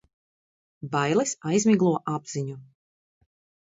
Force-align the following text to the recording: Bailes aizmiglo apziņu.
Bailes 0.95 1.35
aizmiglo 1.53 1.95
apziņu. 2.17 2.61